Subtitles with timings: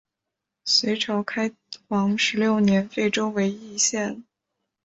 [0.65, 1.51] 隋朝开
[1.87, 4.23] 皇十六年废州为易县。